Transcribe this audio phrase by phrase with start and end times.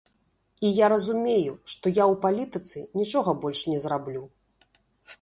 [0.69, 4.29] І я разумею, што я ў палітыцы нічога больш не зраблю.